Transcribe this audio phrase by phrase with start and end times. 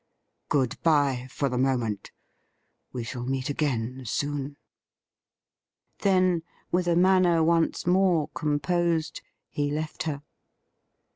[0.49, 2.11] Good bye for the moment.
[2.91, 4.57] We shall meet again soon.'
[5.99, 10.23] Then, with a manner once more composed, he left her.